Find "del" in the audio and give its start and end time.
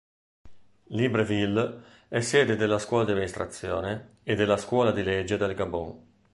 5.37-5.53